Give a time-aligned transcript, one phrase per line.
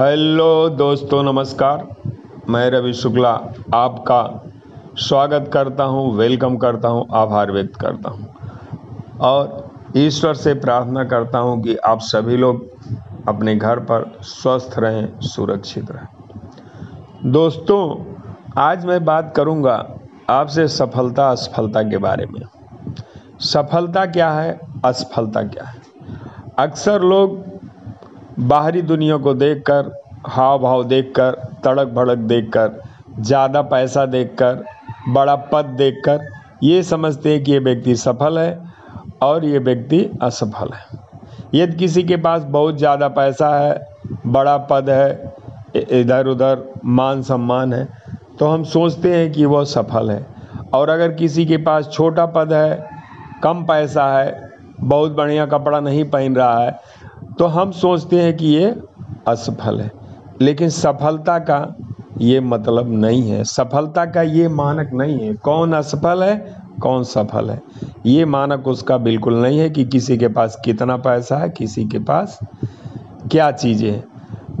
[0.00, 1.96] Hello दोस्तों, नमस्कार।
[2.48, 3.30] मैं रवि शुक्ला,
[3.74, 4.50] आपका
[4.96, 8.34] स्वागत करता हूँ, वेलकम करता हूँ, आभार व्यक्त करता हूँ।
[9.20, 12.66] और ईश्वर से प्रार्थना करता हूँ कि आप सभी लोग
[13.28, 18.04] अपने घर पर स्वस्थ रहें, सुरक्षित रहें। दोस्तों,
[18.58, 19.90] आज मैं बात करूँगा
[20.30, 22.40] आपसे सफलता, असफलता के बारे में।
[23.40, 25.82] सफलता क्या है, असफलता क्या है?
[26.58, 27.55] अक्सर लोग
[28.38, 29.90] बाहरी दुनिया को देखकर
[30.26, 31.32] हाव भाव देखकर
[31.64, 32.80] तड़क भड़क देखकर,
[33.18, 34.64] ज़्यादा पैसा देखकर,
[35.08, 36.26] बड़ा पद देखकर,
[36.62, 38.58] ये समझते हैं कि ये व्यक्ति सफल है
[39.22, 41.04] और ये व्यक्ति असफल है।
[41.54, 43.86] यदि किसी के पास बहुत ज़्यादा पैसा है,
[44.26, 45.34] बड़ा पद है
[45.92, 47.88] इधर उधर मान सम्मान है
[48.38, 50.24] तो हम सोचते हैं कि वह सफल है।
[50.74, 52.88] और अगर किसी के पास छोटा पद है,
[53.42, 56.78] कम पैसा है, बहुत बढ़िया कपड़ा नहीं पहन रहा है
[57.38, 58.80] तो हम सोचते हैं कि ये
[59.28, 59.90] असफल है।
[60.40, 61.76] लेकिन सफलता का
[62.18, 67.50] ये मतलब नहीं है। सफलता का ये मानक नहीं है। कौन असफल है, कौन सफल
[67.50, 67.62] है।
[68.06, 71.98] ये मानक उसका बिल्कुल नहीं है कि किसी के पास कितना पैसा है, किसी के
[71.98, 72.38] पास
[73.30, 74.04] क्या चीज़ें हैं।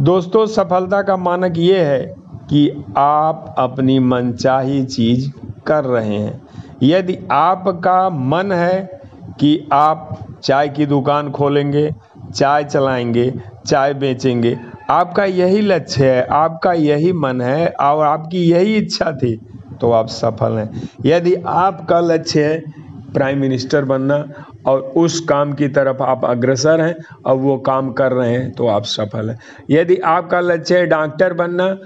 [0.00, 2.16] दोस्तों, सफलता का मानक ये है
[2.50, 5.30] कि आप अपनी मनचाही चीज़
[5.66, 6.42] कर रहे हैं।
[6.82, 9.00] यदि आपका मन है
[9.40, 11.94] कि आप चाय की दुकान खोलेंगे
[12.30, 13.32] चाय चलाएँगे,
[13.66, 14.56] चाय बेचेंगे।
[14.90, 19.36] आपका यही लक्ष्य है, आपका यही मन है, और आपकी यही इच्छा थी
[19.80, 22.60] तो आप सफल हैं। यदि आपका लक्ष्य है
[23.14, 24.24] प्राइम मिनिस्टर बनना,
[24.66, 26.94] और उस काम की तरफ़ आप अग्रसर हैं,
[27.26, 29.38] और वो काम कर रहे हैं तो आप सफल हैं।
[29.70, 31.76] यदि आपका लक्ष्य है डॉक्टर बनना,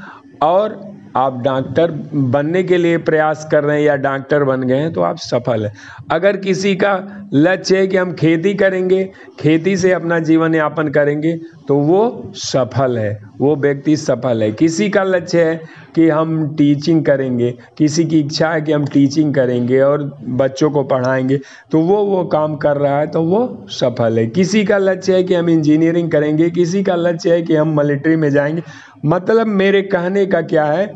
[0.42, 0.80] और
[1.16, 5.00] आप डॉक्टर बनने के लिए प्रयास कर रहे हैं या डॉक्टर बन गए हैं तो
[5.00, 5.72] आप सफल हैं।
[6.10, 6.92] अगर किसी का
[7.34, 9.04] लक्ष्य है कि हम खेती करेंगे,
[9.40, 11.38] खेती से अपना जीवन यापन करेंगे
[11.70, 15.60] तो वो सफल है। वो व्यक्ति सफल है। किसी का लक्ष्य है
[15.94, 20.02] कि हम टीचिंग करेंगे, किसी की इच्छा है कि हम टीचिंग करेंगे और
[20.40, 21.38] बच्चों को पढ़ाएँगे
[21.72, 25.22] तो वो वो काम कर रहा है तो वो सफल है। किसी का लक्ष्य है
[25.22, 28.62] कि हम इंजीनियरिंग करेंगे, किसी का लक्ष्य है कि हम मिलिट्री में जाएँगे।
[29.06, 30.86] मतलब मेरे कहने का क्या है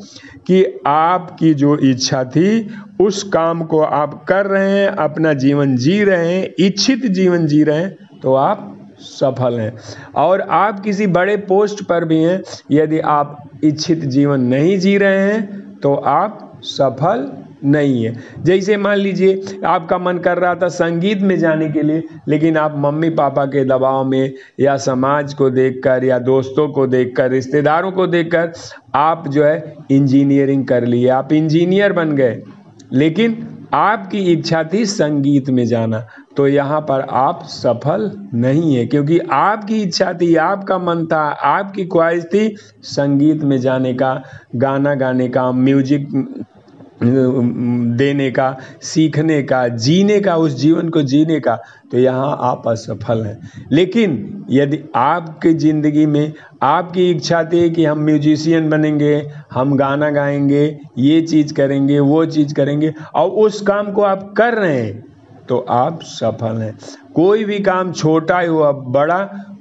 [0.46, 2.68] कि आपकी जो इच्छा थी,
[3.00, 7.62] उस काम को आप कर रहे हैं, अपना जीवन जी रहे हैं, इच्छित जीवन जी
[7.62, 9.76] रहे हैं तो आप सफल हैं।
[10.16, 15.18] और आप किसी बड़े पोस्ट पर भी हैं, यदि आप इच्छित जीवन नहीं जी रहे
[15.18, 17.32] हैं तो आप सफल
[17.64, 22.04] नहीं है। जैसे मान लीजिए, आपका मन कर रहा था संगीत में जाने के लिए,
[22.28, 27.30] लेकिन आप मम्मी पापा के दबाव में, या समाज को देखकर, या दोस्तों को देखकर,
[27.30, 28.52] रिश्तेदारों को देखकर,
[28.94, 32.42] आप जो है इंजीनियरिंग कर लिए। आप इंजीनियर बन गए।
[32.92, 39.18] लेकिन आपकी इच्छा थी संगीत में जाना तो यहाँ पर आप सफल नहीं है, क्योंकि
[39.32, 42.54] आपकी इच्छा थी, आपका मन था, आपकी ख्वाहिश थी
[42.84, 44.22] संगीत में जाने का,
[44.56, 46.08] गाना गाने का, म्यूज़िक
[47.00, 51.56] देने का, सीखने का, जीने का, उस जीवन को जीने का
[51.92, 57.98] तो यहाँ आप असफल हैं। लेकिन यदि आपकी ज़िंदगी में आपकी इच्छा थी कि हम
[57.98, 59.14] म्यूजिशियन बनेंगे,
[59.52, 60.64] हम गाना गाएँगे,
[60.98, 65.02] ये चीज़ करेंगे, वो चीज़ करेंगे, और उस काम को आप कर रहे हैं
[65.48, 66.76] तो आप सफल हैं।
[67.14, 69.18] कोई भी काम छोटा हुआ, बड़ा,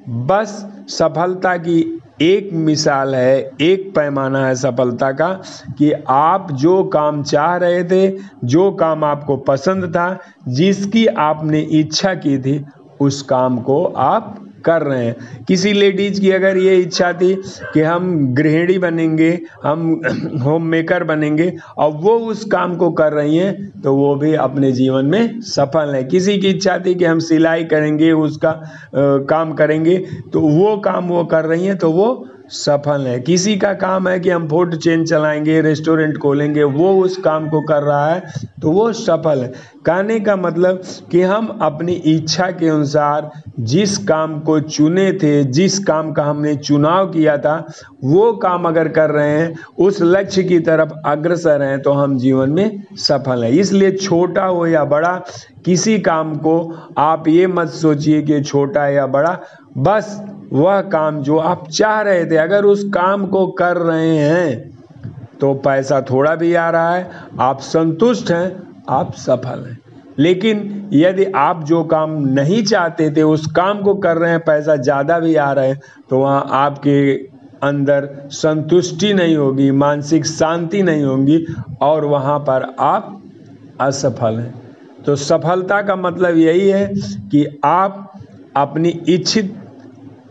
[0.09, 5.41] बस सफलता की एक मिसाल है, एक पैमाना है सफलता का
[5.77, 12.13] कि आप जो काम चाह रहे थे, जो काम आपको पसंद था, जिसकी आपने इच्छा
[12.13, 12.65] की थी,
[13.01, 17.33] उस काम को आप कर रहे हैं। किसी लेडीज़ की अगर ये इच्छा थी
[17.73, 19.29] कि हम गृहिणी बनेंगे
[19.63, 20.01] हम
[20.43, 24.71] होम मेकर बनेंगे और वो उस काम को कर रही हैं तो वो भी अपने
[24.71, 28.61] जीवन में सफल है। किसी की इच्छा थी कि हम सिलाई करेंगे उसका आ,
[29.29, 29.97] काम करेंगे
[30.33, 32.07] तो वो काम वो कर रही हैं तो वो
[32.49, 37.17] सफल है। किसी का काम है कि हम फ़ूड चेन चलाएँगे रेस्टोरेंट खोलेंगे, वो उस
[37.17, 39.51] काम को कर रहा है तो वो सफल है।
[39.85, 40.81] कहने का मतलब
[41.11, 43.29] कि हम अपनी इच्छा के अनुसार
[43.61, 47.55] जिस काम को चुने थे, जिस काम का हमने चुनाव किया था,
[48.03, 52.49] वो काम अगर कर रहे हैं, उस लक्ष्य की तरफ़ अग्रसर हैं तो हम जीवन
[52.49, 55.15] में सफल हैं। इसलिए छोटा हो या बड़ा,
[55.65, 56.55] किसी काम को
[56.97, 59.39] आप ये मत सोचिए कि छोटा या बड़ा
[59.75, 60.21] बस
[60.53, 64.71] वह काम जो आप चाह रहे थे, अगर उस काम को कर रहे हैं
[65.39, 67.09] तो पैसा थोड़ा भी आ रहा है,
[67.39, 69.77] आप संतुष्ट हैं, आप सफल हैं।
[70.19, 74.75] लेकिन यदि आप जो काम नहीं चाहते थे, उस काम को कर रहे हैं, पैसा
[74.77, 75.79] ज़्यादा भी आ रहा है
[76.09, 77.13] तो वहाँ आपके
[77.63, 81.45] अंदर संतुष्टि नहीं होगी, मानसिक शांति नहीं होगी,
[81.81, 83.21] और वहाँ पर आप
[83.81, 84.53] असफल हैं।
[85.05, 86.85] तो सफलता का मतलब यही है
[87.31, 88.21] कि आप
[88.57, 89.55] अपनी इच्छित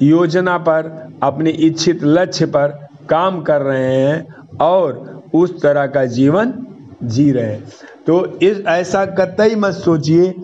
[0.02, 4.26] योजना पर, अपने इच्छित लक्ष्य पर काम कर रहे हैं
[4.60, 6.54] और उस तरह का जीवन
[7.02, 7.64] जी रहे हैं।
[8.06, 10.34] तो इस, ऐसा कतई मत सोचिए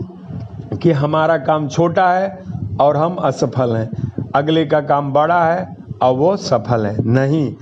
[0.82, 2.42] कि हमारा काम छोटा है
[2.80, 7.54] और हम असफल हैं। अगले का काम बड़ा है और वो सफल है। नहीं,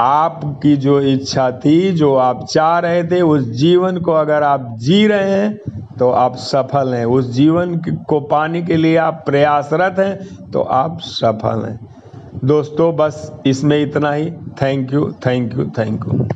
[0.00, 5.06] आपकी जो इच्छा थी, जो आप चाह रहे थे, उस जीवन को अगर आप जी
[5.06, 7.76] रहे हैं तो आप सफल हैं। उस जीवन
[8.08, 11.78] को पाने के लिए आप प्रयासरत हैं तो आप सफल हैं।
[12.44, 14.30] दोस्तों, बस इसमें इतना ही।
[14.62, 16.26] Thank you thank you thank you